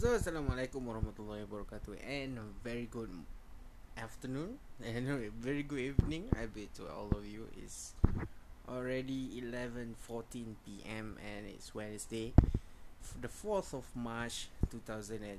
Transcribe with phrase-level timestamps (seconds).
[0.00, 3.12] So, Assalamualaikum warahmatullahi wabarakatuh and a very good
[4.00, 7.92] afternoon and a very good evening I bet to all of you It's
[8.64, 11.20] already 11.14 p.m.
[11.20, 12.32] and it's Wednesday
[13.20, 15.36] the 4th of March 2020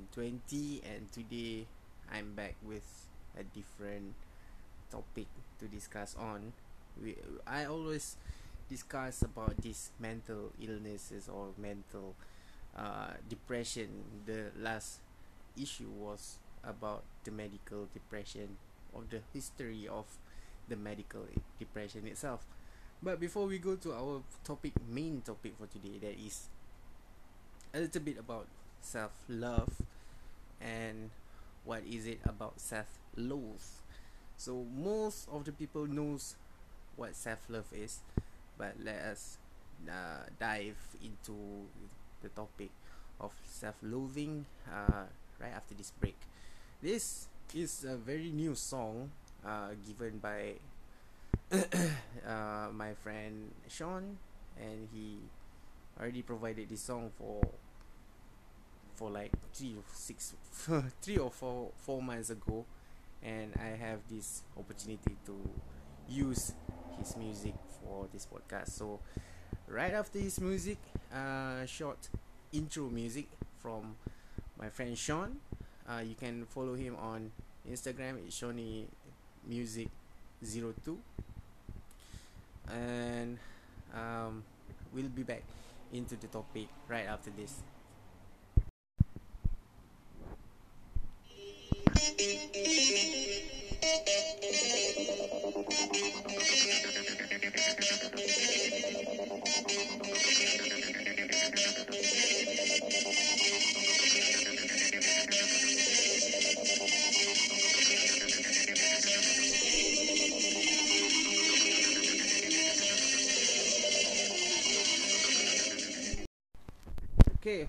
[0.85, 1.65] and today
[2.13, 2.85] I'm back with
[3.33, 4.13] a different
[4.93, 5.25] topic
[5.57, 6.53] to discuss on
[7.01, 7.17] we,
[7.49, 8.13] I always
[8.69, 12.13] discuss about these mental illnesses or mental
[12.77, 13.89] uh, depression
[14.25, 14.99] the last
[15.59, 18.57] issue was about the medical depression
[18.93, 20.05] or the history of
[20.67, 21.25] the medical
[21.59, 22.45] depression itself.
[23.03, 26.47] But before we go to our topic main topic for today that is
[27.73, 28.47] a little bit about
[28.81, 29.81] self-love
[30.59, 31.09] and
[31.63, 33.81] what is it about self-loath
[34.37, 36.35] so most of the people knows
[36.95, 37.99] what self-love is
[38.57, 39.37] but let us
[39.87, 41.33] uh, dive into
[42.21, 42.69] the topic
[43.19, 45.03] of self-loathing uh,
[45.39, 46.17] right after this break.
[46.81, 49.11] This is a very new song
[49.45, 50.55] uh, given by
[51.51, 54.17] uh, my friend Sean,
[54.59, 55.17] and he
[55.99, 57.41] already provided this song for
[58.95, 60.33] for like three or six,
[61.01, 62.65] three or four four months ago,
[63.23, 65.35] and I have this opportunity to
[66.07, 66.53] use
[66.97, 68.69] his music for this podcast.
[68.71, 68.99] So
[69.71, 70.77] right after his music,
[71.15, 72.09] uh, short
[72.51, 73.27] intro music
[73.59, 73.95] from
[74.59, 75.37] my friend Sean.
[75.87, 77.31] Uh, you can follow him on
[77.69, 78.17] Instagram.
[78.25, 78.85] It's Shawnee
[79.47, 79.87] Music
[80.43, 80.97] 02
[82.69, 83.37] and
[83.95, 84.43] um,
[84.93, 85.43] we'll be back
[85.93, 87.61] into the topic right after this.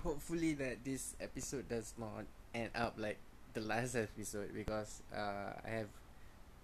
[0.03, 3.17] Hopefully that this episode does not end up like
[3.53, 5.87] the last episode because uh, I have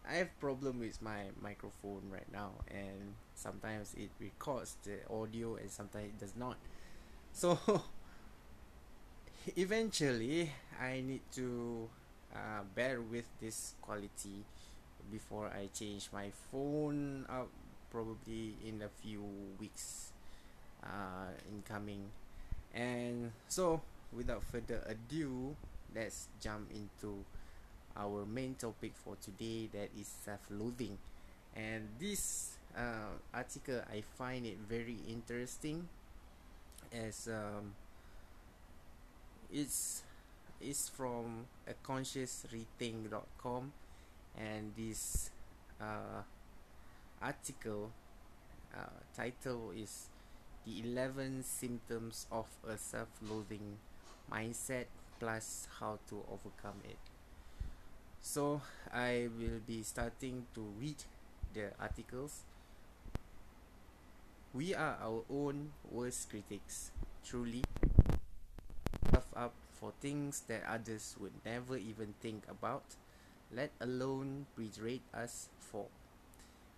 [0.10, 5.70] I have problem with my microphone right now and sometimes it records the audio and
[5.70, 6.58] sometimes it does not.
[7.32, 7.60] So
[9.56, 10.52] eventually
[10.82, 11.90] I need to
[12.34, 14.44] uh, bear with this quality
[15.12, 17.50] before I change my phone up
[17.92, 19.24] probably in a few
[19.60, 20.12] weeks
[20.84, 22.10] uh, incoming
[22.74, 23.82] and so
[24.16, 25.56] without further ado
[25.96, 27.24] let's jump into
[27.98, 30.98] our main topic for today that is self-loathing.
[31.56, 35.88] And this uh, article i find it very interesting
[36.94, 37.74] as um,
[39.52, 40.04] it's
[40.96, 43.72] from a consciousrethink.com
[44.38, 45.32] and this
[45.82, 46.22] uh,
[47.22, 47.92] article
[48.76, 48.86] uh,
[49.16, 50.10] title is
[50.70, 53.78] the 11 symptoms of a self-loathing
[54.32, 54.86] mindset
[55.20, 57.00] plus how to overcome it.
[58.22, 58.62] So
[58.94, 61.02] i will be starting to read
[61.54, 62.44] the articles.
[64.54, 66.92] We are our own worst critics
[67.26, 67.64] truly.
[69.12, 72.84] Tough up for things that others would never even think about
[73.52, 75.88] let alone berate us for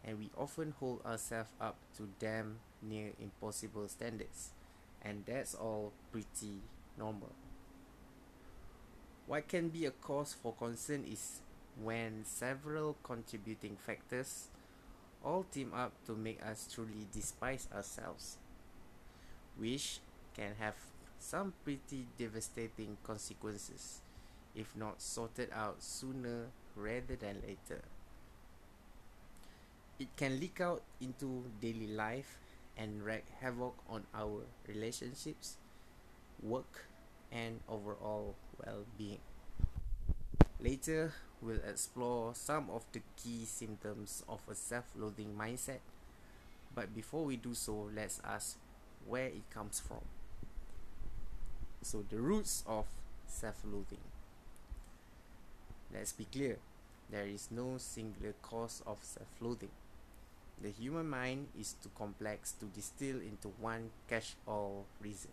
[0.05, 4.51] and we often hold ourselves up to damn near impossible standards,
[5.01, 6.61] and that's all pretty
[6.97, 7.31] normal.
[9.27, 11.39] What can be a cause for concern is
[11.81, 14.47] when several contributing factors
[15.23, 18.37] all team up to make us truly despise ourselves,
[19.57, 19.99] which
[20.35, 20.75] can have
[21.19, 24.01] some pretty devastating consequences
[24.55, 27.81] if not sorted out sooner rather than later.
[29.99, 32.37] It can leak out into daily life
[32.77, 35.57] and wreak havoc on our relationships,
[36.41, 36.85] work,
[37.31, 39.19] and overall well being.
[40.61, 45.79] Later, we'll explore some of the key symptoms of a self loathing mindset.
[46.75, 48.57] But before we do so, let's ask
[49.07, 50.01] where it comes from.
[51.83, 52.85] So, the roots of
[53.27, 54.01] self loathing.
[55.93, 56.57] Let's be clear
[57.11, 59.69] there is no singular cause of self loathing.
[60.61, 65.31] The human mind is too complex to distill into one catch all reason.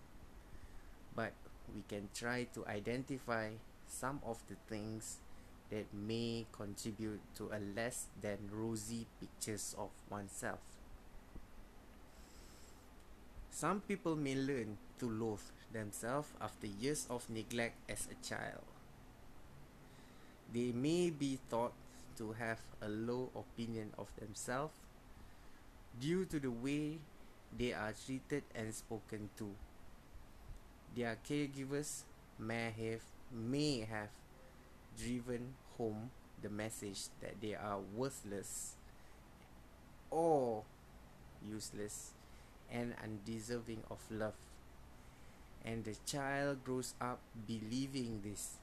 [1.15, 1.33] But
[1.75, 3.51] we can try to identify
[3.87, 5.19] some of the things
[5.69, 10.61] that may contribute to a less than rosy pictures of oneself.
[13.51, 15.45] Some people may learn to loathe
[15.75, 18.65] themselves after years of neglect as a child.
[20.55, 21.75] They may be thought
[22.17, 24.73] to have a low opinion of themselves
[26.01, 26.99] due to the way
[27.57, 29.51] they are treated and spoken to.
[30.97, 32.03] Their caregivers
[32.39, 33.03] may have
[33.33, 34.09] may have
[34.97, 36.11] driven home
[36.43, 38.77] the message that they are worthless
[40.11, 40.63] or
[41.47, 42.13] useless
[42.71, 44.35] and undeserving of love.
[45.65, 48.57] And the child grows up believing this.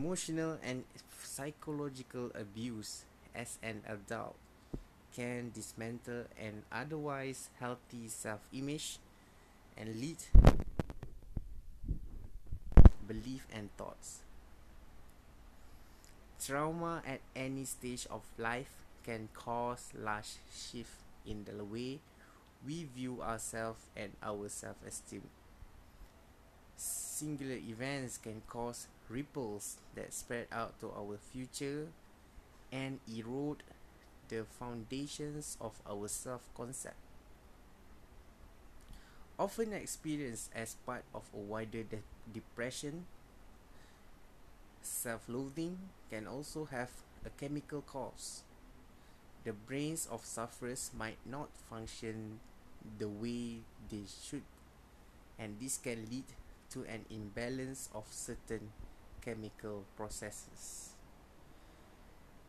[0.00, 0.84] Emotional and
[1.22, 3.04] psychological abuse
[3.34, 4.34] as an adult
[5.14, 8.96] can dismantle an otherwise healthy self image
[9.76, 10.16] and lead
[13.06, 14.20] belief and thoughts.
[16.42, 18.72] Trauma at any stage of life
[19.04, 22.00] can cause large shift in the way
[22.66, 25.28] we view ourselves and our self-esteem.
[26.78, 31.88] Singular events can cause ripples that spread out to our future
[32.72, 33.62] and erode
[34.28, 36.96] the foundations of our self-concept.
[39.38, 41.98] Often experienced as part of a wider de
[42.32, 43.06] depression,
[44.80, 45.76] self-loathing
[46.08, 46.90] can also have
[47.26, 48.44] a chemical cause
[49.44, 52.40] the brains of sufferers might not function
[52.98, 53.60] the way
[53.90, 54.44] they should,
[55.38, 56.24] and this can lead
[56.70, 58.70] to an imbalance of certain
[59.24, 60.90] chemical processes.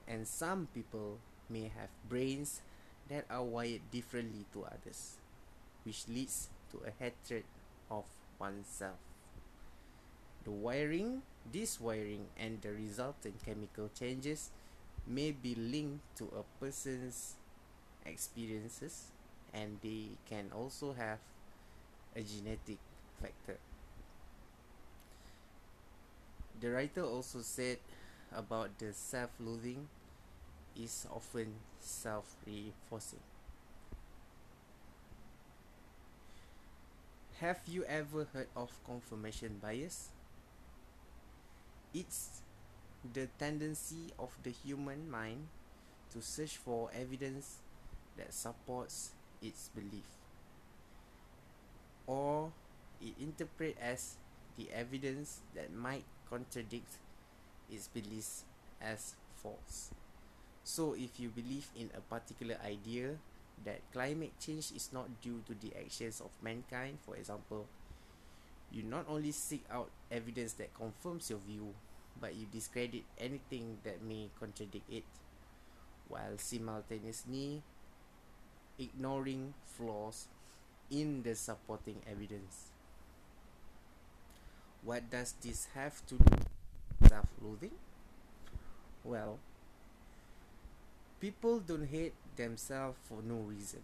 [0.08, 1.20] And some people
[1.50, 2.62] may have brains
[3.10, 5.18] that are wired differently to others,
[5.84, 7.44] which leads to a hatred
[7.90, 8.06] of
[8.40, 8.98] oneself.
[10.44, 11.22] The wiring,
[11.52, 14.50] this wiring, and the resultant chemical changes
[15.06, 17.36] may be linked to a person's
[18.06, 19.12] experiences
[19.54, 21.20] and they can also have
[22.16, 22.78] a genetic
[23.22, 23.58] factor.
[26.62, 27.80] The writer also said
[28.32, 29.90] about the self loathing
[30.76, 33.22] is often self reinforcing.
[37.40, 40.12] Have you ever heard of confirmation bias?
[41.94, 42.42] It's
[43.14, 45.48] the tendency of the human mind
[46.12, 47.58] to search for evidence
[48.18, 49.12] that supports
[49.42, 50.08] its belief
[52.08, 52.52] or
[53.02, 54.16] it interpret as
[54.58, 56.96] the evidence that might contradict
[57.70, 58.46] its beliefs
[58.82, 59.92] as false
[60.64, 63.12] so if you believe in a particular idea
[63.66, 67.68] that climate change is not due to the actions of mankind for example
[68.72, 71.74] you not only seek out evidence that confirms your view
[72.20, 75.04] but you discredit anything that may contradict it,
[76.08, 77.62] while simultaneously
[78.78, 80.28] ignoring flaws
[80.90, 82.71] in the supporting evidence.
[84.84, 87.78] What does this have to do with self loathing?
[89.04, 89.38] Well,
[91.20, 93.82] people don't hate themselves for no reason.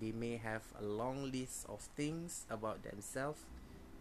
[0.00, 3.40] They may have a long list of things about themselves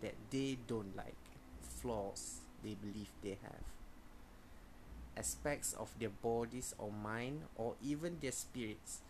[0.02, 1.16] that they don't like,
[1.62, 3.64] flaws they believe they have.
[5.16, 9.02] Aspects of their bodies or mind or even their spirits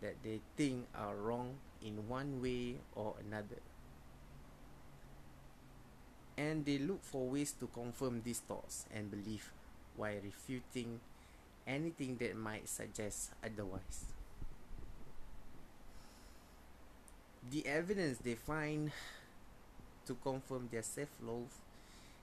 [0.00, 3.60] that they think are wrong in one way or another.
[6.40, 9.52] And they look for ways to confirm these thoughts and belief
[9.94, 10.98] while refuting
[11.66, 14.06] anything that might suggest otherwise.
[17.50, 18.90] The evidence they find
[20.06, 21.52] to confirm their self love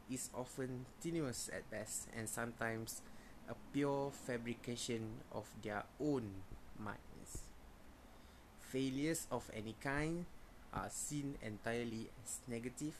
[0.09, 3.01] is often tenuous at best and sometimes
[3.47, 6.41] a pure fabrication of their own
[6.79, 7.45] minds.
[8.71, 10.25] Failures of any kind
[10.73, 12.97] are seen entirely as negative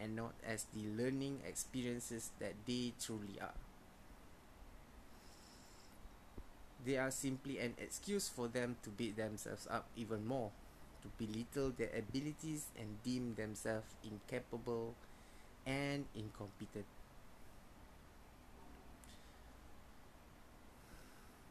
[0.00, 3.54] and not as the learning experiences that they truly are.
[6.84, 10.50] They are simply an excuse for them to beat themselves up even more,
[11.02, 14.94] to belittle their abilities and deem themselves incapable
[15.66, 16.86] and incompetent.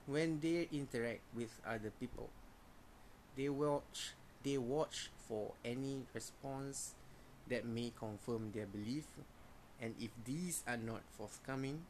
[0.07, 2.29] When they interact with other people,
[3.35, 4.13] they watch
[4.43, 6.93] they watch for any response
[7.49, 9.05] that may confirm their belief
[9.81, 11.81] and if these are not forthcoming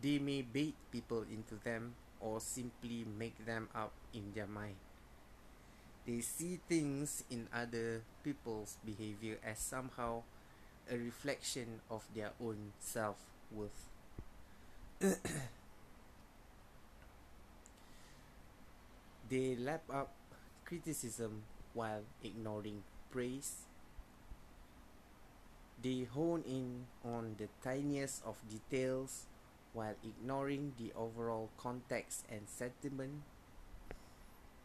[0.00, 4.76] they may bait people into them or simply make them up in their mind
[6.06, 10.22] they see things in other people's behavior as somehow
[10.90, 13.16] a reflection of their own self
[13.50, 13.88] worth.
[19.32, 20.12] They lap up
[20.66, 23.68] criticism while ignoring praise.
[25.82, 29.26] They hone in on the tiniest of details
[29.74, 33.22] while ignoring the overall context and sentiment.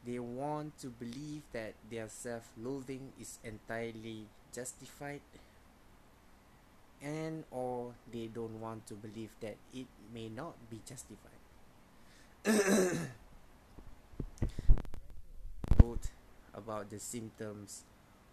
[0.06, 5.22] They want to believe that their self loathing is entirely justified
[7.02, 11.36] and or they don't want to believe that it may not be justified.
[15.82, 16.08] wrote
[16.54, 17.84] about the symptoms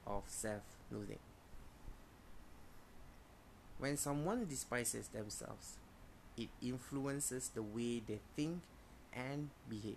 [0.06, 1.18] of self-loathing.
[3.78, 5.76] When someone despises themselves,
[6.36, 8.60] it influences the way they think
[9.12, 9.96] and behave.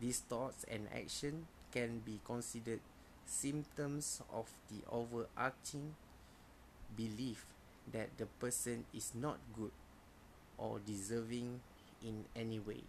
[0.00, 2.80] These thoughts and action can be considered
[3.26, 5.94] symptoms of the overarching
[6.96, 7.46] belief
[7.92, 9.72] that the person is not good
[10.58, 11.60] or deserving
[12.02, 12.82] in any way.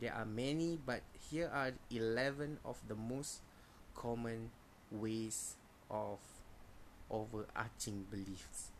[0.00, 3.42] There are many, but here are 11 of the most
[3.94, 4.50] common
[4.90, 5.56] ways
[5.90, 6.18] of
[7.10, 8.72] overarching beliefs.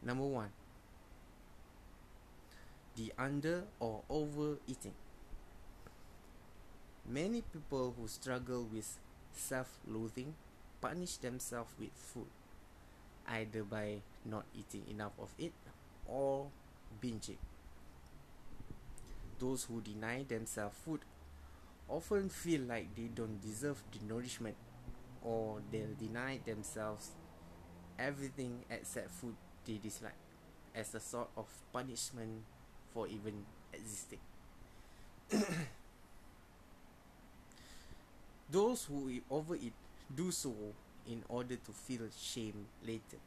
[0.00, 0.50] Number one,
[2.94, 4.94] the under or overeating.
[7.04, 9.00] Many people who struggle with
[9.32, 10.34] self loathing
[10.80, 12.30] punish themselves with food,
[13.26, 15.52] either by not eating enough of it
[16.06, 16.46] or
[17.02, 17.38] binging.
[19.38, 21.00] Those who deny themselves food
[21.88, 24.56] often feel like they don't deserve the nourishment
[25.22, 27.10] or they'll deny themselves
[27.98, 30.12] everything except food they dislike
[30.74, 32.42] as a sort of punishment
[32.92, 34.20] for even existing.
[38.50, 39.74] Those who overeat
[40.14, 40.54] do so
[41.06, 43.18] in order to feel shame later.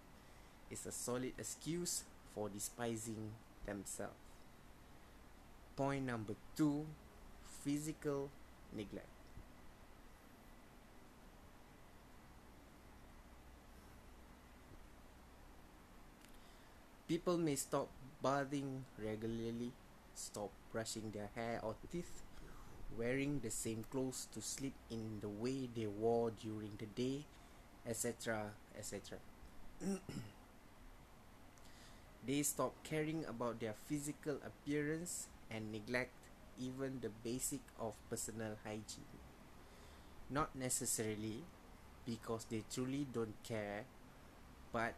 [0.70, 2.04] It's a solid excuse
[2.34, 3.32] for despising
[3.66, 4.31] themselves.
[5.76, 6.86] Point number two
[7.64, 8.30] physical
[8.74, 9.08] neglect.
[17.08, 17.90] People may stop
[18.24, 19.72] bathing regularly,
[20.16, 22.24] stop brushing their hair or teeth,
[22.98, 27.26] wearing the same clothes to sleep in the way they wore during the day,
[27.86, 28.52] etc.
[28.78, 29.18] etc.
[32.26, 36.12] they stop caring about their physical appearance and neglect
[36.60, 39.20] even the basic of personal hygiene.
[40.30, 41.44] Not necessarily
[42.06, 43.86] because they truly don't care,
[44.72, 44.94] but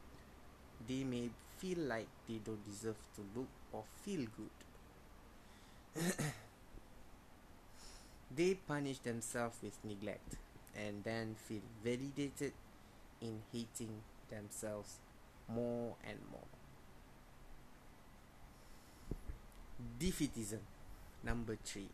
[0.87, 4.55] they may feel like they don't deserve to look or feel good.
[8.35, 10.37] They punish themselves with neglect
[10.75, 12.53] and then feel validated
[13.21, 14.97] in hating themselves
[15.47, 16.62] more and more.
[19.99, 20.59] Defeatism,
[21.23, 21.89] number three.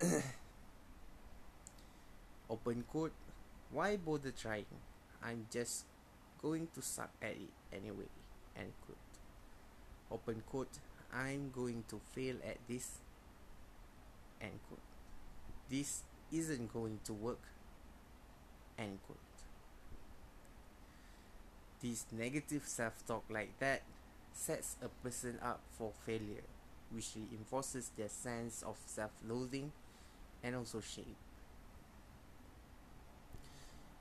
[2.50, 3.12] Open quote,
[3.70, 4.66] why bother trying?
[5.22, 5.84] I'm just
[6.40, 8.06] going to suck at it anyway.
[8.56, 8.98] End quote.
[10.10, 10.78] Open quote,
[11.12, 12.98] I'm going to fail at this
[14.40, 14.80] end quote.
[15.68, 16.02] This
[16.32, 17.40] isn't going to work,
[18.78, 19.18] end quote.
[21.82, 23.82] This negative self talk like that
[24.38, 26.46] sets a person up for failure,
[26.92, 29.72] which reinforces their sense of self loathing
[30.42, 31.16] and also shame.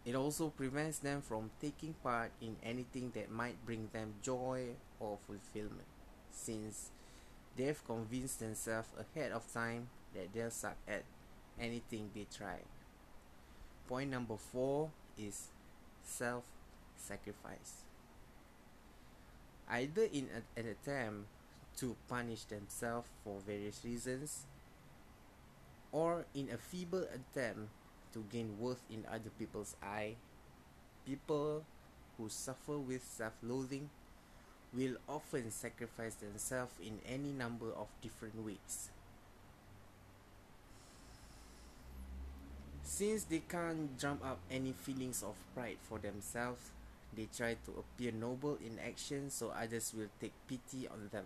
[0.05, 4.67] It also prevents them from taking part in anything that might bring them joy
[4.99, 5.87] or fulfillment,
[6.31, 6.91] since
[7.57, 11.03] they've convinced themselves ahead of time that they'll suck at
[11.59, 12.59] anything they try.
[13.89, 15.47] Point number four is
[16.05, 16.43] self
[16.95, 17.86] sacrifice.
[19.69, 21.27] Either in a, an attempt
[21.77, 24.45] to punish themselves for various reasons,
[25.91, 27.69] or in a feeble attempt
[28.13, 30.15] to gain worth in other people's eye,
[31.05, 31.63] people
[32.17, 33.89] who suffer with self loathing
[34.73, 38.89] will often sacrifice themselves in any number of different ways.
[42.83, 46.71] Since they can't drum up any feelings of pride for themselves,
[47.15, 51.25] they try to appear noble in action so others will take pity on them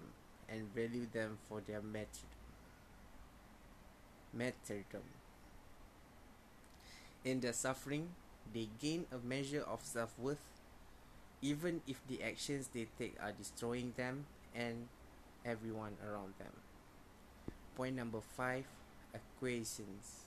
[0.50, 2.30] and value them for their martyrdom.
[4.34, 5.04] martyrdom.
[7.24, 8.10] In their suffering,
[8.54, 10.44] they gain a measure of self worth,
[11.42, 14.88] even if the actions they take are destroying them and
[15.46, 16.54] everyone around them.
[17.76, 18.66] Point number five
[19.14, 20.26] acquiescence.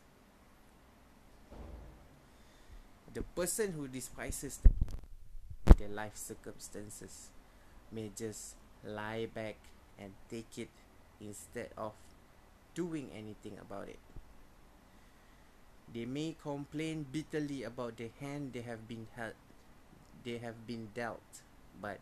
[3.12, 4.58] The person who despises
[5.78, 7.30] their life circumstances
[7.90, 8.54] may just
[8.84, 9.56] lie back
[9.98, 10.70] and take it
[11.20, 11.92] instead of
[12.74, 13.98] doing anything about it.
[15.92, 19.34] They may complain bitterly about the hand they have been held,
[20.24, 21.42] they have been dealt,
[21.80, 22.00] but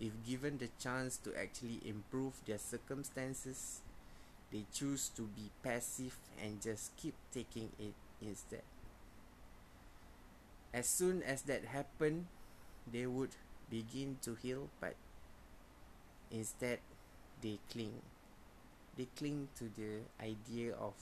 [0.00, 3.82] if given the chance to actually improve their circumstances,
[4.50, 8.62] they choose to be passive and just keep taking it instead.
[10.72, 12.26] As soon as that happened,
[12.92, 13.30] they would
[13.70, 14.94] begin to heal, but
[16.30, 16.78] instead
[17.42, 18.02] they cling.
[18.96, 20.94] They cling to the idea of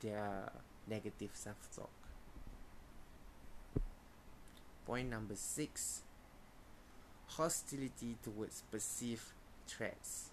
[0.00, 0.50] their
[0.88, 1.90] negative self talk.
[4.86, 6.02] Point number six
[7.28, 9.22] hostility towards perceived
[9.66, 10.30] threats.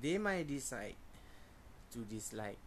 [0.00, 0.94] They might decide
[1.92, 2.58] to dislike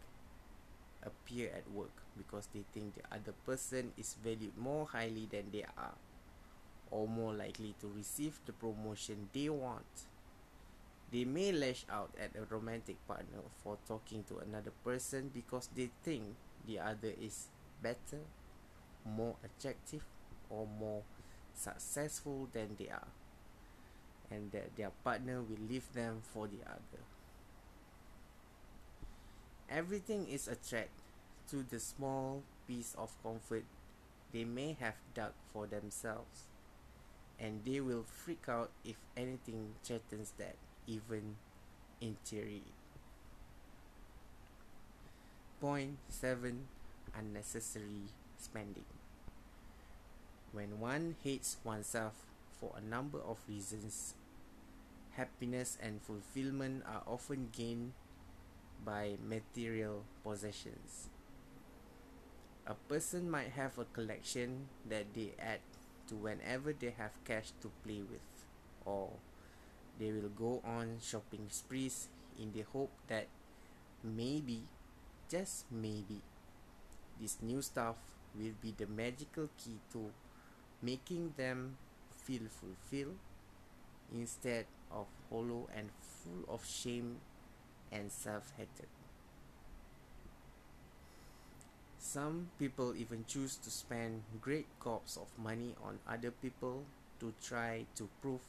[1.04, 5.46] a peer at work because they think the other person is valued more highly than
[5.52, 5.96] they are
[6.92, 10.06] or more likely to receive the promotion they want.
[11.12, 15.90] They may lash out at a romantic partner for talking to another person because they
[16.04, 16.24] think
[16.68, 17.48] the other is
[17.82, 18.22] better,
[19.06, 20.04] more attractive,
[20.50, 21.02] or more
[21.56, 23.08] successful than they are,
[24.30, 27.04] and that their partner will leave them for the other.
[29.70, 30.90] Everything is a threat
[31.50, 33.66] to the small piece of comfort
[34.32, 36.46] they may have dug for themselves,
[37.40, 41.36] and they will freak out if anything threatens that, even
[42.00, 42.62] in theory.
[45.60, 46.68] Point 7
[47.18, 48.86] Unnecessary spending.
[50.52, 52.14] When one hates oneself
[52.60, 54.14] for a number of reasons,
[55.18, 57.94] happiness and fulfillment are often gained
[58.86, 61.10] by material possessions.
[62.70, 65.60] A person might have a collection that they add
[66.08, 68.22] to whenever they have cash to play with,
[68.86, 69.10] or
[69.98, 72.10] they will go on shopping sprees
[72.40, 73.26] in the hope that
[74.04, 74.62] maybe,
[75.28, 76.22] just maybe,
[77.20, 77.96] this new stuff
[78.38, 80.12] will be the magical key to
[80.82, 81.76] making them
[82.16, 83.18] feel fulfilled
[84.14, 87.18] instead of hollow and full of shame
[87.92, 88.99] and self hatred.
[92.10, 96.82] Some people even choose to spend great gobs of money on other people
[97.20, 98.42] to try to prove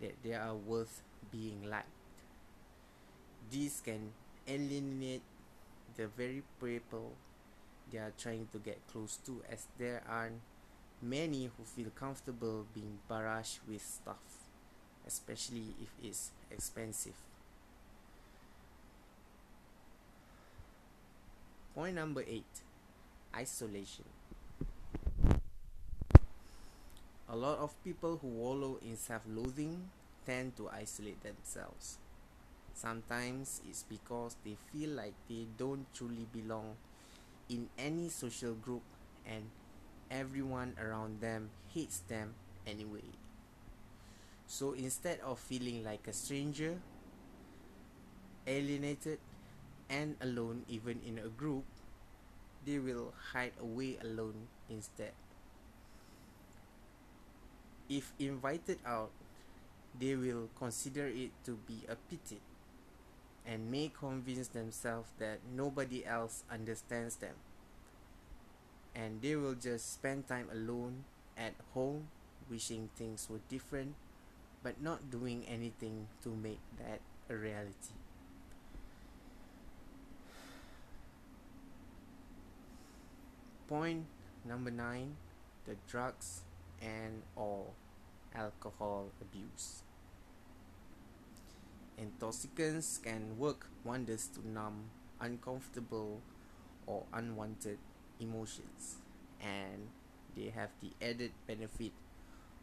[0.00, 1.92] that they are worth being liked.
[3.52, 4.12] This can
[4.48, 5.20] alienate
[5.98, 7.12] the very people
[7.92, 10.40] they are trying to get close to, as there aren't
[11.02, 14.48] many who feel comfortable being barraged with stuff,
[15.06, 17.20] especially if it's expensive.
[21.74, 22.64] Point number eight
[23.36, 24.04] isolation.
[27.28, 29.90] A lot of people who wallow in self loathing
[30.24, 31.98] tend to isolate themselves.
[32.74, 36.76] Sometimes it's because they feel like they don't truly belong
[37.48, 38.82] in any social group
[39.26, 39.44] and
[40.10, 42.34] everyone around them hates them
[42.66, 43.04] anyway.
[44.46, 46.78] So instead of feeling like a stranger,
[48.46, 49.18] alienated,
[49.90, 51.64] and alone even in a group,
[52.66, 55.12] they will hide away alone instead.
[57.88, 59.10] If invited out,
[59.98, 62.40] they will consider it to be a pity
[63.46, 67.38] and may convince themselves that nobody else understands them.
[68.94, 71.04] And they will just spend time alone
[71.38, 72.08] at home
[72.50, 73.94] wishing things were different
[74.62, 76.98] but not doing anything to make that
[77.30, 77.94] a reality.
[83.68, 84.06] Point
[84.44, 85.16] number nine
[85.66, 86.42] the drugs
[86.80, 87.66] and or
[88.34, 89.82] alcohol abuse.
[91.98, 96.20] Intoxicants can work wonders to numb uncomfortable
[96.86, 97.78] or unwanted
[98.20, 98.96] emotions,
[99.40, 99.88] and
[100.36, 101.92] they have the added benefit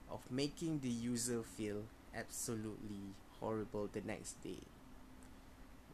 [0.10, 1.84] of making the user feel
[2.16, 4.62] absolutely horrible the next day.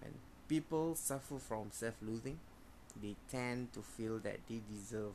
[0.02, 0.14] When
[0.48, 2.40] people suffer from self loathing,
[3.02, 5.14] they tend to feel that they deserve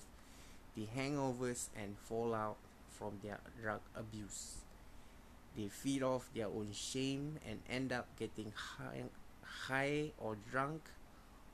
[0.76, 2.56] the hangovers and fallout
[2.90, 4.56] from their drug abuse.
[5.56, 9.04] They feed off their own shame and end up getting high,
[9.42, 10.82] high or drunk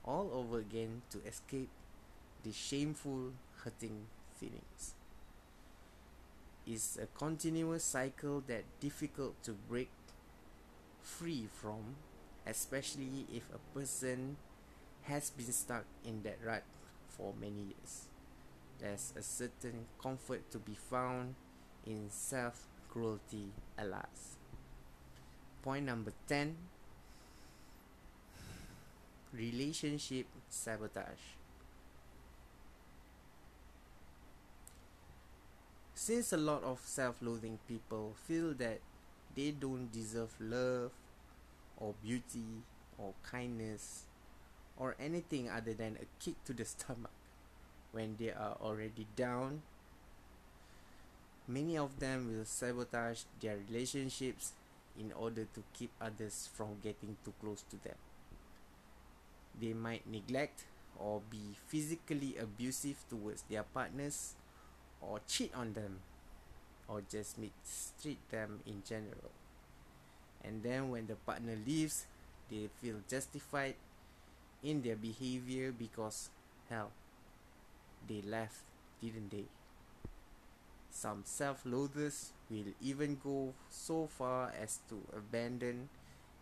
[0.03, 1.69] all over again to escape
[2.43, 4.07] the shameful, hurting
[4.39, 4.95] feelings.
[6.65, 9.89] It's a continuous cycle that difficult to break
[11.01, 11.95] free from,
[12.47, 14.37] especially if a person
[15.03, 16.63] has been stuck in that rut
[17.09, 18.07] for many years.
[18.79, 21.35] There's a certain comfort to be found
[21.85, 24.37] in self cruelty, alas.
[25.61, 26.55] Point number 10
[29.33, 31.37] Relationship sabotage.
[35.93, 38.79] Since a lot of self loathing people feel that
[39.35, 40.91] they don't deserve love
[41.77, 42.63] or beauty
[42.97, 44.03] or kindness
[44.77, 47.11] or anything other than a kick to the stomach
[47.91, 49.61] when they are already down.
[51.47, 54.53] Many of them will sabotage their relationships
[54.97, 57.95] in order to keep others from getting too close to them.
[59.59, 60.65] They might neglect
[60.97, 64.35] or be physically abusive towards their partners
[65.01, 65.99] or cheat on them
[66.87, 69.31] or just mistreat them in general.
[70.43, 72.05] And then when the partner leaves,
[72.49, 73.75] they feel justified
[74.63, 76.29] in their behavior because,
[76.69, 76.91] hell,
[78.07, 78.61] they left,
[79.01, 79.45] didn't they?
[80.91, 85.89] Some self loathers will even go so far as to abandon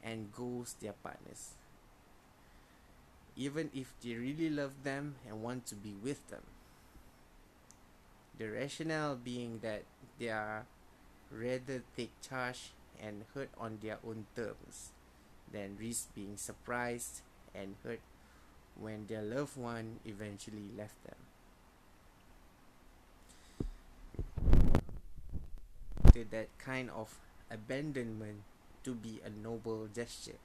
[0.03, 1.53] and ghost their partners,
[3.35, 6.43] even if they really love them and want to be with them.
[8.39, 9.83] The rationale being that
[10.17, 10.65] they are
[11.31, 14.91] rather take charge and hurt on their own terms
[15.51, 17.21] than risk being surprised
[17.55, 18.01] and hurt
[18.81, 21.15] when their loved one eventually left them.
[26.13, 27.13] To that kind of
[27.51, 28.41] abandonment
[28.83, 30.39] to be a noble gesture.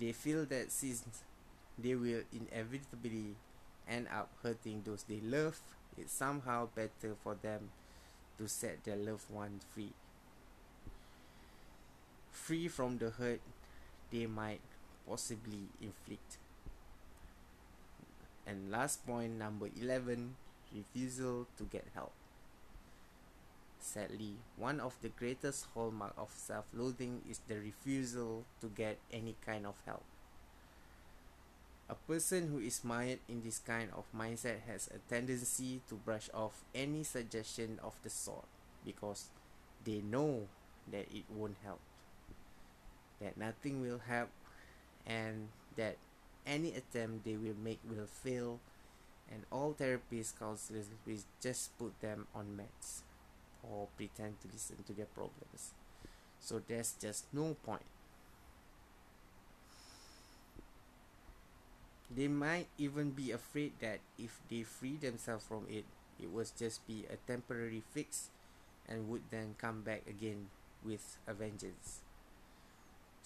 [0.00, 1.02] They feel that since
[1.78, 3.36] they will inevitably
[3.88, 5.60] end up hurting those they love,
[5.96, 7.70] it's somehow better for them
[8.38, 9.92] to set their loved one free.
[12.30, 13.40] Free from the hurt
[14.12, 14.60] they might
[15.08, 16.38] possibly inflict.
[18.48, 20.34] And last point, number 11
[20.74, 22.12] refusal to get help.
[23.78, 29.66] Sadly, one of the greatest hallmark of self-loathing is the refusal to get any kind
[29.66, 30.04] of help.
[31.90, 36.28] A person who is mired in this kind of mindset has a tendency to brush
[36.34, 38.44] off any suggestion of the sort
[38.84, 39.28] because
[39.84, 40.48] they know
[40.90, 41.80] that it won't help,
[43.20, 44.28] that nothing will help,
[45.06, 45.96] and that
[46.48, 48.58] any attempt they will make will fail,
[49.30, 53.02] and all therapists counselors will just put them on meds
[53.62, 55.74] or pretend to listen to their problems.
[56.40, 57.84] So there's just no point.
[62.10, 65.84] They might even be afraid that if they free themselves from it,
[66.18, 68.30] it would just be a temporary fix
[68.88, 70.48] and would then come back again
[70.82, 72.00] with a vengeance.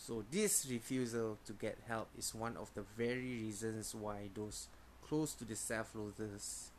[0.04, 4.66] So, this refusal to get help is one of the very reasons why those
[5.00, 6.72] close to the self loathers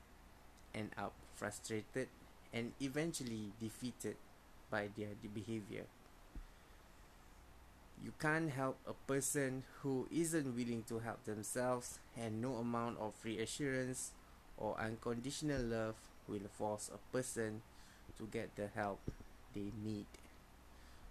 [0.75, 2.09] end up frustrated
[2.51, 4.17] and eventually defeated
[4.69, 5.85] by their behavior.
[8.03, 13.13] You can't help a person who isn't willing to help themselves, and no amount of
[13.23, 14.11] reassurance
[14.57, 15.95] or unconditional love
[16.27, 17.61] will force a person
[18.17, 18.99] to get the help
[19.55, 20.07] they need.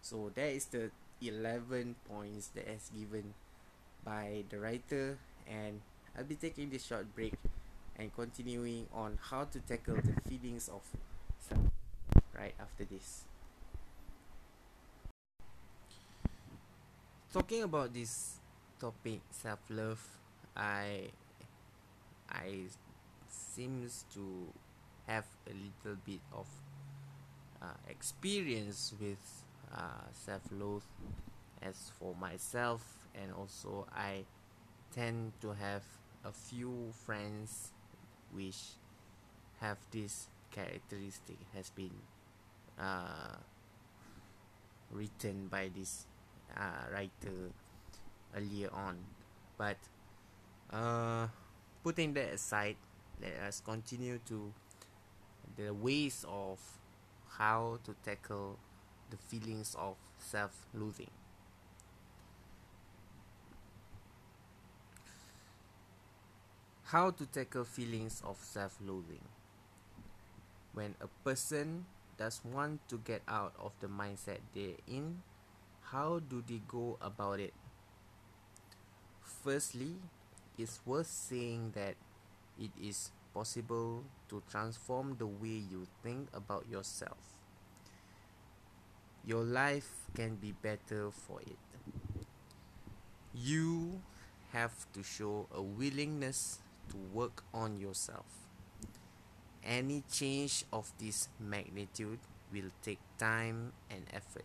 [0.02, 0.90] So, that is the
[1.22, 3.34] 11 points that is given
[4.04, 5.80] by the writer, and
[6.16, 7.34] I'll be taking this short break
[7.96, 10.82] and continuing on how to tackle the feelings of
[12.34, 13.24] right after this.
[17.32, 18.36] Talking about this
[18.80, 20.00] topic, self love,
[20.56, 21.08] I
[22.28, 22.68] I
[23.28, 24.20] seems to
[25.06, 26.46] have a little bit of
[27.60, 29.41] uh, experience with
[29.74, 30.84] uh, self love
[31.62, 32.82] as for myself,
[33.14, 34.24] and also I
[34.94, 35.82] tend to have
[36.24, 37.72] a few friends
[38.32, 38.76] which
[39.60, 41.94] have this characteristic has been
[42.78, 43.36] uh,
[44.90, 46.06] written by this
[46.56, 47.50] uh, writer
[48.36, 48.98] earlier on.
[49.56, 49.76] But
[50.70, 51.28] uh,
[51.82, 52.76] putting that aside,
[53.20, 54.52] let us continue to
[55.56, 56.58] the ways of
[57.38, 58.58] how to tackle
[59.12, 61.12] the feelings of self-loathing.
[66.84, 69.28] How to tackle feelings of self-loathing
[70.72, 71.84] when a person
[72.16, 75.22] does want to get out of the mindset they're in,
[75.92, 77.52] how do they go about it?
[79.44, 79.96] Firstly,
[80.56, 81.94] it's worth saying that
[82.58, 87.31] it is possible to transform the way you think about yourself.
[89.24, 91.58] Your life can be better for it.
[93.34, 94.02] You
[94.52, 96.58] have to show a willingness
[96.90, 98.42] to work on yourself
[99.64, 102.18] any change of this magnitude
[102.52, 104.44] will take time and effort.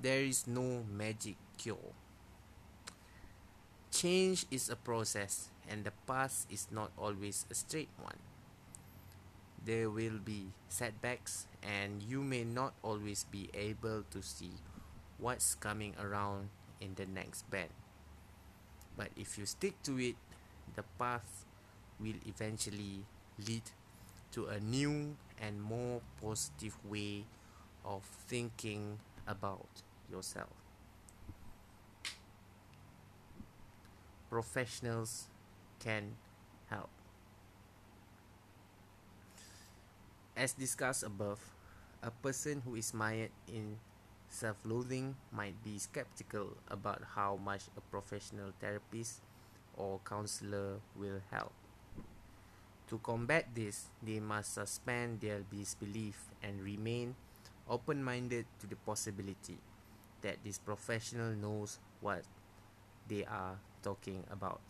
[0.00, 1.94] There is no magic cure.
[3.90, 8.18] Change is a process, and the path is not always a straight one.
[9.64, 14.58] There will be setbacks, and you may not always be able to see
[15.18, 17.70] what's coming around in the next bend.
[18.96, 20.16] But if you stick to it,
[20.74, 21.46] the path
[22.00, 23.06] will eventually
[23.46, 23.62] lead
[24.32, 27.24] to a new and more positive way
[27.84, 30.50] of thinking about yourself.
[34.28, 35.28] Professionals
[35.78, 36.16] can
[36.66, 36.90] help.
[40.36, 41.40] As discussed above,
[42.02, 43.78] a person who is mired in
[44.28, 49.20] self loathing might be skeptical about how much a professional therapist
[49.76, 51.52] or counselor will help.
[52.88, 57.14] To combat this, they must suspend their disbelief and remain
[57.68, 59.58] open minded to the possibility
[60.22, 62.24] that this professional knows what
[63.08, 64.60] they are talking about.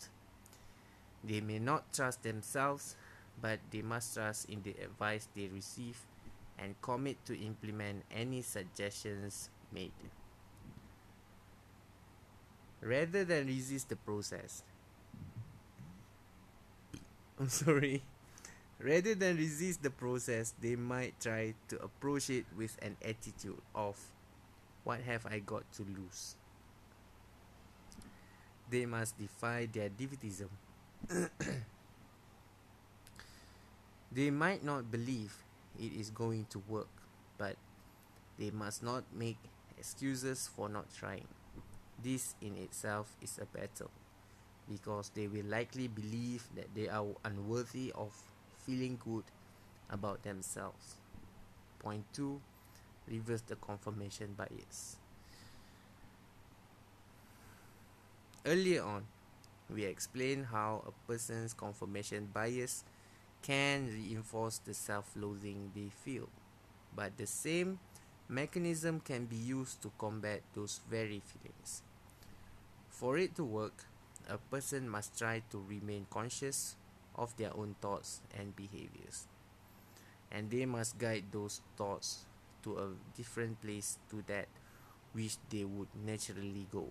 [1.25, 2.97] They may not trust themselves,
[3.41, 5.99] but they must trust in the advice they receive
[6.59, 9.93] and commit to implement any suggestions made.
[12.81, 14.63] Rather than resist the process,
[17.39, 18.03] I'm sorry.
[18.79, 23.97] Rather than resist the process, they might try to approach it with an attitude of,
[24.85, 26.35] What have I got to lose?
[28.71, 30.49] They must defy their defeatism.
[34.15, 35.35] they might not believe
[35.81, 36.89] it is going to work,
[37.39, 37.57] but
[38.39, 39.39] they must not make
[39.79, 41.29] excuses for not trying.
[42.03, 43.91] This in itself is a battle
[44.69, 48.13] because they will likely believe that they are unworthy of
[48.67, 49.25] feeling good
[49.91, 50.97] about themselves.
[51.79, 52.41] Point 2
[53.09, 54.97] Reverse the confirmation bias.
[58.47, 59.05] Earlier on,
[59.69, 62.85] we explained how a person's confirmation bias
[63.43, 66.29] can reinforce the self loathing they feel,
[66.95, 67.79] but the same
[68.29, 71.83] mechanism can be used to combat those very feelings.
[72.89, 73.85] For it to work,
[74.29, 76.77] a person must try to remain conscious
[77.17, 79.27] of their own thoughts and behaviors.
[80.31, 82.25] And they must guide those thoughts
[82.63, 84.49] to a different place to that
[85.13, 86.89] which they would naturally go.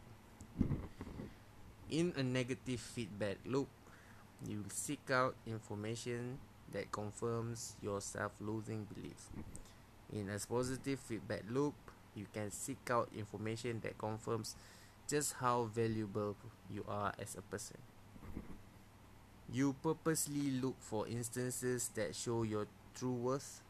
[1.89, 3.67] In a negative feedback loop,
[4.47, 6.37] you will seek out information
[6.73, 9.29] that confirms your self loathing belief.
[10.13, 11.73] In a positive feedback loop,
[12.15, 14.55] you can seek out information that confirms
[15.07, 16.35] just how valuable
[16.69, 17.77] you are as a person.
[19.51, 23.61] You purposely look for instances that show your true worth.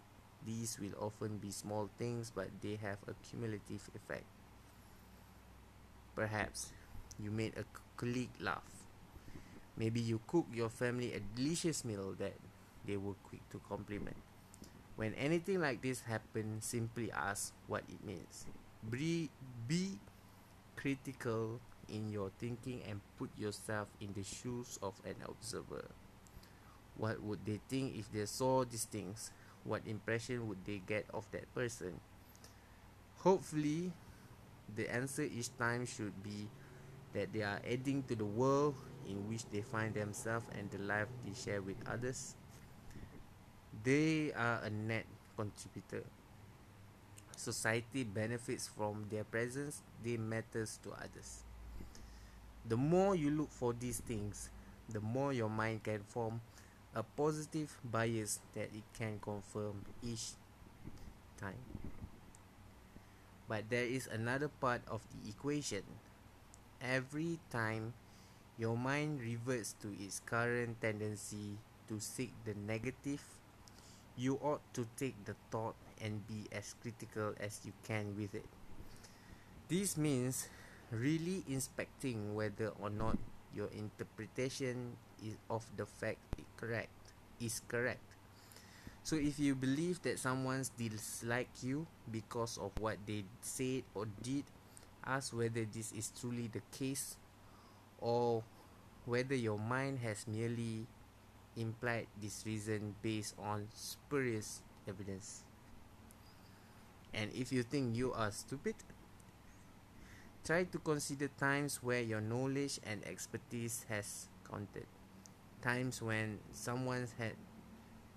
[0.46, 4.26] These will often be small things, but they have a cumulative effect.
[6.16, 6.72] Perhaps
[7.20, 7.66] you made a
[7.98, 8.81] colleague laugh.
[9.78, 12.34] Maybe you cook your family a delicious meal that
[12.86, 14.18] they were quick to compliment.
[14.96, 18.46] When anything like this happens, simply ask what it means.
[18.90, 19.30] Be,
[19.68, 19.98] be
[20.76, 25.86] critical in your thinking and put yourself in the shoes of an observer.
[26.98, 29.32] What would they think if they saw these things?
[29.64, 32.00] What impression would they get of that person?
[33.18, 33.94] Hopefully,
[34.76, 36.50] the answer each time should be
[37.14, 38.76] that they are adding to the world
[39.08, 42.36] in which they find themselves and the life they share with others.
[43.84, 46.04] They are a net contributor
[47.42, 51.44] society benefits from their presence, they matters to others.
[52.70, 54.50] The more you look for these things,
[54.88, 56.42] the more your mind can form
[56.94, 60.38] a positive bias that it can confirm each
[61.40, 61.58] time.
[63.50, 65.84] But there is another part of the equation.
[66.80, 67.94] Every time
[68.62, 71.58] your mind reverts to its current tendency
[71.90, 73.26] to seek the negative,
[74.14, 78.46] you ought to take the thought and be as critical as you can with it.
[79.66, 80.46] This means
[80.94, 83.18] really inspecting whether or not
[83.50, 84.94] your interpretation
[85.26, 86.22] is of the fact
[86.54, 86.94] correct
[87.42, 88.06] is correct.
[89.02, 94.46] So if you believe that someone dislike you because of what they said or did,
[95.02, 97.18] ask whether this is truly the case
[97.98, 98.44] or
[99.06, 100.86] whether your mind has merely
[101.58, 105.44] implied this reason based on spurious evidence.
[107.14, 108.76] And if you think you are stupid,
[110.46, 114.86] try to consider times where your knowledge and expertise has counted.
[115.62, 117.34] Times when someone had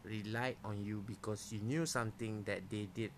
[0.05, 3.11] relied on you because you knew something that they did.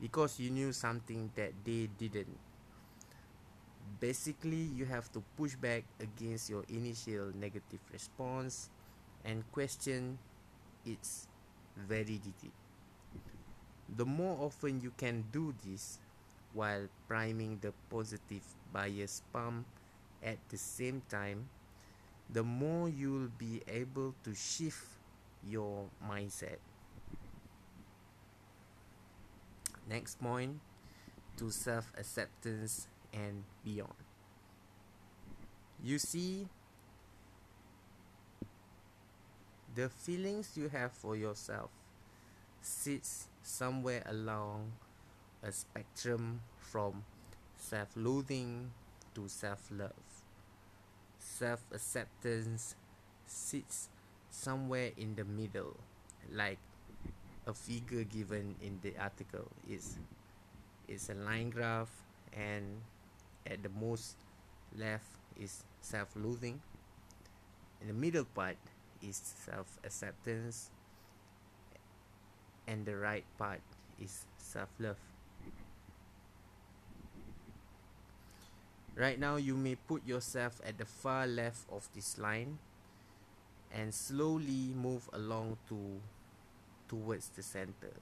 [0.00, 2.38] Because you knew something that they didn't.
[4.00, 8.68] Basically, you have to push back against your initial negative response
[9.24, 10.18] and question
[10.84, 11.28] its
[11.88, 12.52] validity.
[13.96, 15.98] The more often you can do this
[16.52, 19.64] while priming the positive bias pump
[20.22, 21.48] at the same time,
[22.32, 24.98] the more you'll be able to shift
[25.46, 26.58] your mindset.
[29.88, 30.58] Next point
[31.36, 33.94] to self acceptance and beyond.
[35.82, 36.48] You see,
[39.74, 41.70] the feelings you have for yourself
[42.62, 44.72] sits somewhere along
[45.42, 47.04] a spectrum from
[47.56, 48.70] self loathing
[49.14, 49.92] to self love.
[51.18, 52.74] Self acceptance
[53.26, 53.88] sits
[54.30, 55.76] somewhere in the middle,
[56.32, 56.58] like
[57.46, 59.98] a figure given in the article is
[60.88, 61.90] is a line graph
[62.32, 62.82] and
[63.50, 64.16] at the most
[64.76, 65.06] left
[65.40, 66.60] is self-loathing
[67.80, 68.56] in the middle part
[69.02, 70.70] is self-acceptance
[72.66, 73.60] and the right part
[74.02, 74.96] is self-love
[78.96, 82.58] right now you may put yourself at the far left of this line
[83.72, 86.00] and slowly move along to
[86.88, 87.92] towards the center.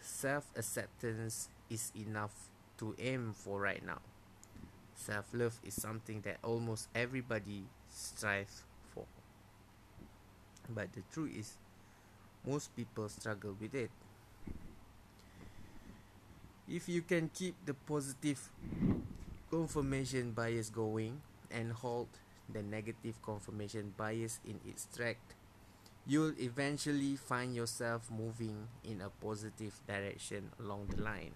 [0.00, 4.00] Self acceptance is enough to aim for right now.
[4.94, 8.62] Self love is something that almost everybody strives
[8.94, 9.04] for.
[10.68, 11.56] But the truth is,
[12.46, 13.90] most people struggle with it.
[16.68, 18.50] If you can keep the positive
[19.50, 22.08] confirmation bias going and halt
[22.48, 25.18] the negative confirmation bias in its track
[26.06, 31.32] you'll eventually find yourself moving in a positive direction along the line.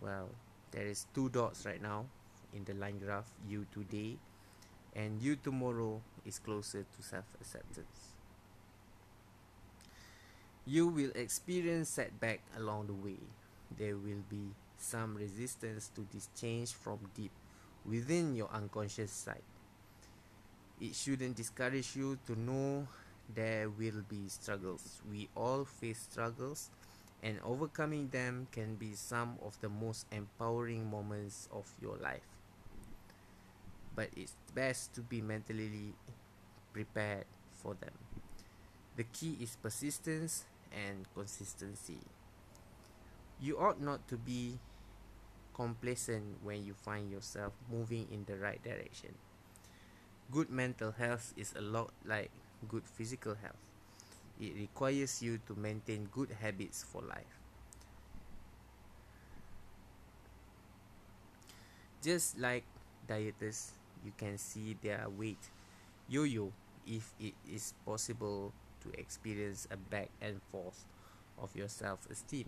[0.00, 0.30] Well,
[0.74, 2.04] there is two dots right now
[2.52, 4.16] in the line graph, you today
[4.94, 8.14] and you tomorrow is closer to self-acceptance.
[10.66, 13.18] You will experience setback along the way.
[13.76, 17.32] There will be some resistance to this change from deep
[17.84, 19.42] within your unconscious side.
[20.80, 22.88] It shouldn't discourage you to know
[23.32, 25.00] there will be struggles.
[25.10, 26.70] We all face struggles,
[27.22, 32.26] and overcoming them can be some of the most empowering moments of your life.
[33.94, 35.94] But it's best to be mentally
[36.72, 37.94] prepared for them.
[38.96, 42.00] The key is persistence and consistency.
[43.38, 44.58] You ought not to be
[45.54, 49.14] complacent when you find yourself moving in the right direction.
[50.30, 52.30] Good mental health is a lot like
[52.68, 53.56] good physical health.
[54.44, 57.34] It requires you to maintain good habits for life.
[62.02, 62.64] Just like
[63.08, 63.72] dieters,
[64.04, 65.40] you can see their weight
[66.08, 66.52] yo yo
[66.86, 68.52] if it is possible
[68.82, 70.84] to experience a back and forth
[71.40, 72.46] of your self esteem.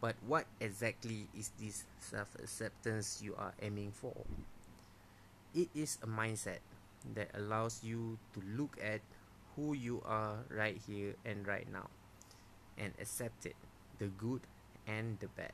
[0.00, 4.14] But what exactly is this self acceptance you are aiming for?
[5.54, 6.60] It is a mindset
[7.14, 9.00] that allows you to look at
[9.56, 11.88] who you are right here and right now
[12.78, 13.56] and accept it
[13.98, 14.40] the good
[14.86, 15.52] and the bad.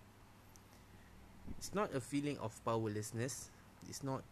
[1.58, 3.50] It's not a feeling of powerlessness.
[3.88, 4.22] It's not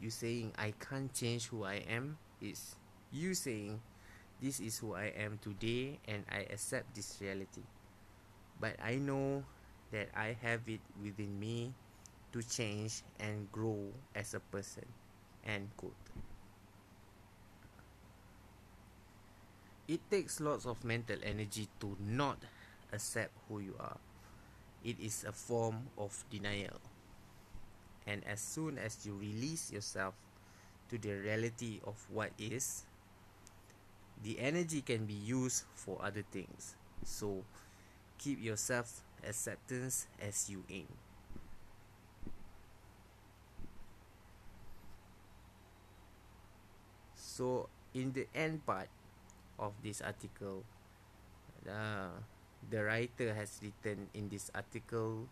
[0.00, 2.18] you saying i can't change who i am.
[2.40, 2.76] It's
[3.12, 3.80] you saying
[4.40, 7.62] this is who i am today and i accept this reality.
[8.60, 9.44] But i know
[9.90, 11.74] that i have it within me
[12.32, 14.84] to change and grow as a person
[15.46, 16.07] end quote
[19.88, 22.36] it takes lots of mental energy to not
[22.92, 23.96] accept who you are.
[24.84, 26.78] It is a form of denial.
[28.06, 30.14] And as soon as you release yourself
[30.90, 32.84] to the reality of what is,
[34.22, 36.74] the energy can be used for other things.
[37.04, 37.44] So
[38.18, 40.88] keep yourself acceptance as you aim.
[47.14, 48.88] So, in the end part,
[49.58, 50.64] of this article.
[51.68, 52.16] Uh,
[52.70, 55.28] the writer has written in this article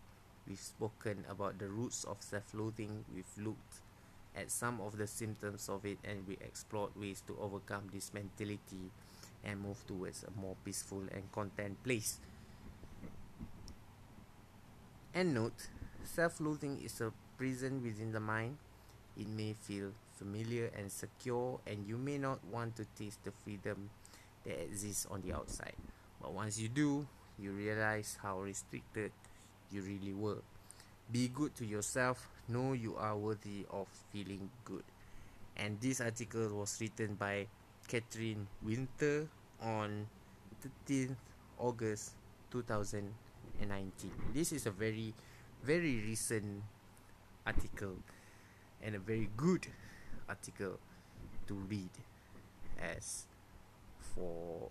[0.47, 3.81] we've spoken about the roots of self-loathing we've looked
[4.35, 8.91] at some of the symptoms of it and we explored ways to overcome this mentality
[9.43, 12.19] and move towards a more peaceful and content place.
[15.13, 15.67] And note
[16.03, 18.57] self-loathing is a prison within the mind.
[19.17, 23.89] It may feel familiar and secure and you may not want to taste the freedom
[24.47, 25.75] that exists on the outside.
[26.21, 27.05] But once you do,
[27.37, 29.11] you realize how restricted
[29.69, 30.41] you really were.
[31.11, 34.83] Be good to yourself, know you are worthy of feeling good.
[35.55, 37.47] And this article was written by
[37.87, 39.27] Catherine Winter
[39.61, 40.07] on
[40.87, 41.15] 13th
[41.59, 42.11] August
[42.51, 44.11] 2019.
[44.33, 45.13] This is a very,
[45.63, 46.63] very recent
[47.45, 47.95] article
[48.83, 49.67] and a very good
[50.27, 50.79] article
[51.47, 51.89] to read
[52.79, 53.25] as
[53.99, 54.69] for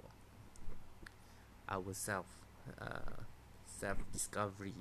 [1.68, 2.26] our self
[2.80, 3.22] uh,
[3.66, 4.74] self discovery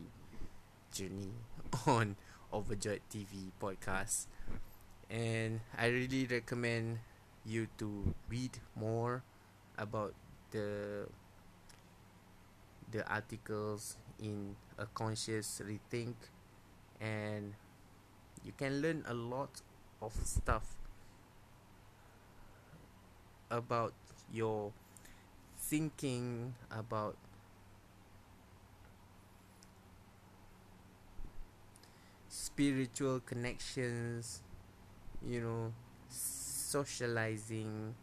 [0.91, 1.33] journey
[1.87, 2.15] on
[2.53, 4.27] Overjoyed TV podcast.
[5.09, 6.99] And I really recommend
[7.45, 9.23] you to read more
[9.77, 10.13] about
[10.51, 11.07] the
[12.91, 16.15] the articles in a conscious rethink
[17.01, 17.53] and
[18.43, 19.61] you can learn a lot
[20.01, 20.77] of stuff
[23.49, 23.93] about
[24.31, 24.71] your
[25.57, 27.15] thinking about
[32.29, 34.41] spiritual connections
[35.25, 35.73] you know
[36.09, 37.95] socializing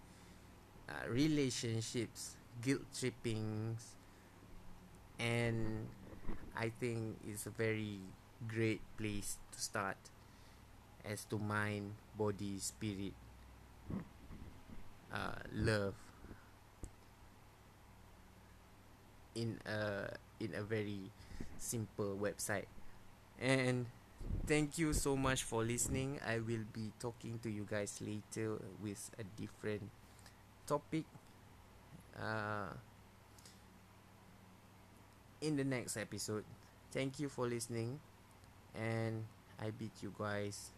[0.88, 3.96] uh, relationships guilt trippings
[5.18, 5.86] and
[6.56, 7.98] i think it's a very
[8.48, 9.96] great place to start
[11.04, 13.14] as to mind body spirit
[15.12, 15.94] uh, love
[19.34, 20.10] in a
[20.40, 21.10] in a very
[21.58, 22.68] simple website.
[23.40, 23.86] And
[24.46, 26.20] thank you so much for listening.
[26.26, 29.90] I will be talking to you guys later with a different
[30.66, 31.04] topic.
[32.12, 32.76] Uh,
[35.42, 36.44] in the next episode.
[36.92, 37.98] Thank you for listening.
[38.74, 39.24] And
[39.60, 40.70] i bid you guys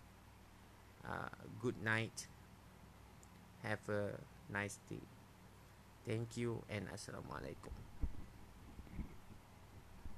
[1.07, 1.28] uh,
[1.61, 2.26] good night.
[3.62, 4.18] Have a
[4.52, 5.05] nice day.
[6.05, 7.84] Thank you and assalamualaikum